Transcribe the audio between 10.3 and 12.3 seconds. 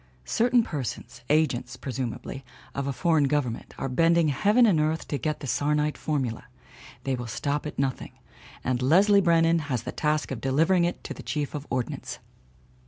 of delivering it to the Chief of Ordnance.